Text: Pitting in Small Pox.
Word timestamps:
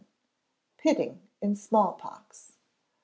Pitting 0.79 1.21
in 1.43 1.55
Small 1.55 1.91
Pox. 1.93 2.53